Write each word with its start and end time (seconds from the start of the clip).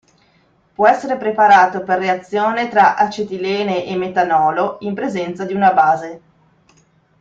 Può 0.73 0.87
essere 0.87 1.15
preparato 1.15 1.83
per 1.83 1.99
reazione 1.99 2.69
tra 2.69 2.95
acetilene 2.95 3.85
e 3.85 3.95
metanolo 3.97 4.77
in 4.79 4.95
presenza 4.95 5.45
di 5.45 5.53
una 5.53 5.73
base. 5.73 6.21